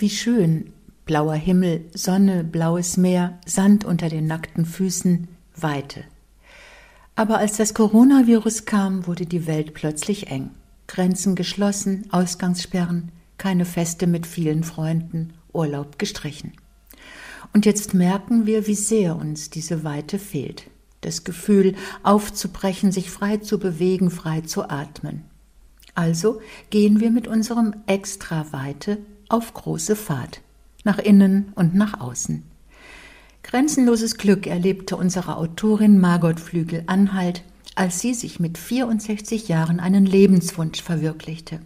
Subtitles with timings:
[0.00, 0.72] Wie schön,
[1.04, 6.04] blauer Himmel, Sonne, blaues Meer, Sand unter den nackten Füßen, Weite.
[7.16, 10.52] Aber als das Coronavirus kam, wurde die Welt plötzlich eng.
[10.86, 16.54] Grenzen geschlossen, Ausgangssperren, keine Feste mit vielen Freunden, Urlaub gestrichen.
[17.52, 20.70] Und jetzt merken wir, wie sehr uns diese Weite fehlt.
[21.02, 21.74] Das Gefühl,
[22.04, 25.26] aufzubrechen, sich frei zu bewegen, frei zu atmen.
[25.94, 26.40] Also
[26.70, 28.96] gehen wir mit unserem Extraweite
[29.30, 30.40] auf große Fahrt,
[30.84, 32.42] nach innen und nach außen.
[33.42, 37.42] Grenzenloses Glück erlebte unsere Autorin Margot Flügel-Anhalt,
[37.74, 41.60] als sie sich mit 64 Jahren einen Lebenswunsch verwirklichte.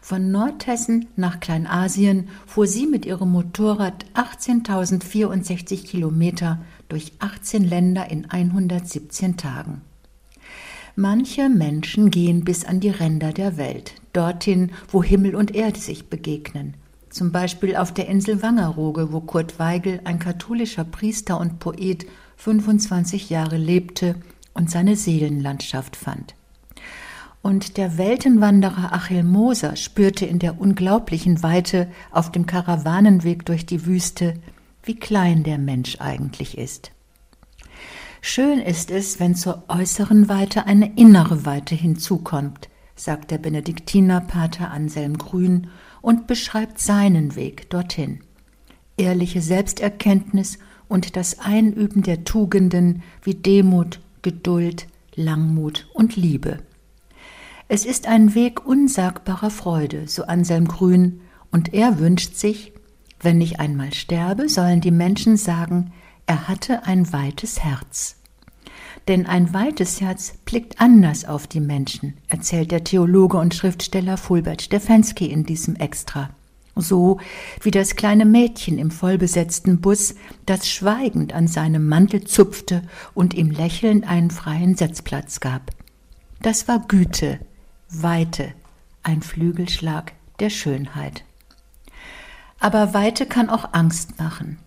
[0.00, 8.30] Von Nordhessen nach Kleinasien fuhr sie mit ihrem Motorrad 18.064 Kilometer durch 18 Länder in
[8.30, 9.82] 117 Tagen.
[10.96, 16.10] Manche Menschen gehen bis an die Ränder der Welt, dorthin, wo Himmel und Erde sich
[16.10, 16.74] begegnen.
[17.08, 23.30] Zum Beispiel auf der Insel Wangerooge, wo Kurt Weigel, ein katholischer Priester und Poet, 25
[23.30, 24.16] Jahre lebte
[24.54, 26.34] und seine Seelenlandschaft fand.
[27.40, 33.86] Und der Weltenwanderer Achil Moser spürte in der unglaublichen Weite auf dem Karawanenweg durch die
[33.86, 34.34] Wüste,
[34.82, 36.90] wie klein der Mensch eigentlich ist.
[38.20, 42.67] Schön ist es, wenn zur äußeren Weite eine innere Weite hinzukommt,
[42.98, 45.68] sagt der Benediktinerpater Anselm Grün
[46.00, 48.20] und beschreibt seinen Weg dorthin.
[48.96, 56.58] Ehrliche Selbsterkenntnis und das Einüben der Tugenden wie Demut, Geduld, Langmut und Liebe.
[57.68, 62.72] Es ist ein Weg unsagbarer Freude, so Anselm Grün, und er wünscht sich,
[63.20, 65.92] wenn ich einmal sterbe, sollen die Menschen sagen,
[66.26, 68.17] er hatte ein weites Herz.
[69.08, 74.60] Denn ein weites Herz blickt anders auf die Menschen, erzählt der Theologe und Schriftsteller Fulbert
[74.60, 76.28] Stefensky in diesem Extra.
[76.76, 77.18] So
[77.62, 80.14] wie das kleine Mädchen im vollbesetzten Bus,
[80.44, 82.82] das schweigend an seinem Mantel zupfte
[83.14, 85.70] und ihm lächelnd einen freien Sitzplatz gab.
[86.42, 87.40] Das war Güte,
[87.88, 88.52] Weite,
[89.02, 91.24] ein Flügelschlag der Schönheit.
[92.60, 94.58] Aber Weite kann auch Angst machen.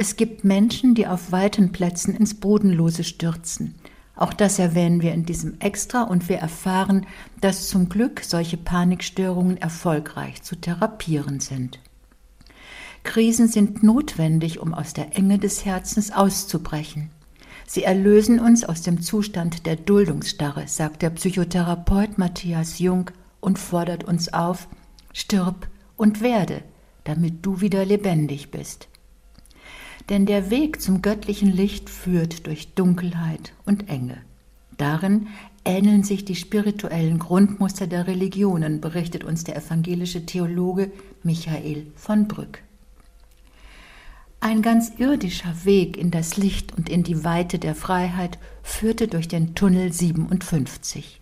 [0.00, 3.74] Es gibt Menschen, die auf weiten Plätzen ins Bodenlose stürzen.
[4.14, 7.04] Auch das erwähnen wir in diesem Extra und wir erfahren,
[7.40, 11.80] dass zum Glück solche Panikstörungen erfolgreich zu therapieren sind.
[13.02, 17.10] Krisen sind notwendig, um aus der Enge des Herzens auszubrechen.
[17.66, 23.10] Sie erlösen uns aus dem Zustand der Duldungsstarre, sagt der Psychotherapeut Matthias Jung
[23.40, 24.68] und fordert uns auf,
[25.12, 26.62] stirb und werde,
[27.02, 28.88] damit du wieder lebendig bist.
[30.08, 34.18] Denn der Weg zum göttlichen Licht führt durch Dunkelheit und Enge.
[34.78, 35.26] Darin
[35.64, 40.90] ähneln sich die spirituellen Grundmuster der Religionen, berichtet uns der evangelische Theologe
[41.22, 42.62] Michael von Brück.
[44.40, 49.26] Ein ganz irdischer Weg in das Licht und in die Weite der Freiheit führte durch
[49.26, 51.17] den Tunnel 57.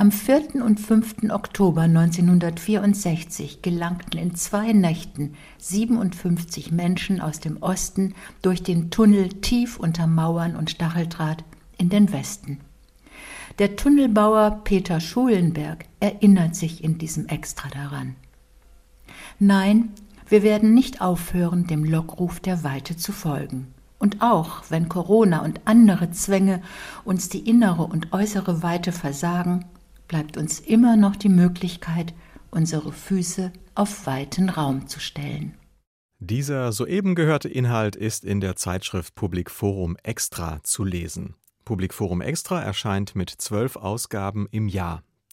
[0.00, 0.64] Am 4.
[0.64, 1.28] und 5.
[1.30, 9.76] Oktober 1964 gelangten in zwei Nächten 57 Menschen aus dem Osten durch den Tunnel tief
[9.76, 11.42] unter Mauern und Stacheldraht
[11.78, 12.60] in den Westen.
[13.58, 18.14] Der Tunnelbauer Peter Schulenberg erinnert sich in diesem Extra daran.
[19.40, 19.90] Nein,
[20.28, 23.74] wir werden nicht aufhören, dem Lockruf der Weite zu folgen.
[23.98, 26.62] Und auch wenn Corona und andere Zwänge
[27.04, 29.64] uns die innere und äußere Weite versagen,
[30.08, 32.14] bleibt uns immer noch die Möglichkeit,
[32.50, 35.54] unsere Füße auf weiten Raum zu stellen.
[36.18, 41.36] Dieser soeben gehörte Inhalt ist in der Zeitschrift Public Forum Extra zu lesen.
[41.64, 45.04] Public Forum Extra erscheint mit zwölf Ausgaben im Jahr.